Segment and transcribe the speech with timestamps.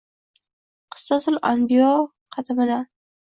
[0.95, 1.91] “qisasul anbiyo”
[2.37, 2.83] xatmidan